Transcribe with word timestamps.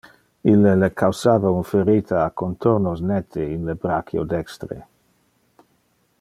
Ille 0.51 0.71
le 0.83 0.87
causava 1.01 1.51
un 1.57 1.67
ferita 1.73 2.17
a 2.23 2.33
contornos 2.43 3.05
nette 3.11 3.41
in 3.57 3.69
le 3.71 3.77
brachio 3.85 4.27
dextre. 4.33 4.79